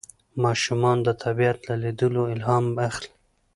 [0.43, 3.11] ماشومان د طبیعت له لیدلو الهام اخلي